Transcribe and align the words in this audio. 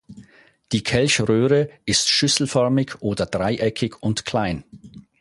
Die 0.71 0.81
Kelchröhre 0.81 1.69
ist 1.85 2.09
schüsselförmig 2.09 2.99
oder 3.03 3.27
dreieckig 3.27 4.01
und 4.01 4.25
klein. 4.25 4.63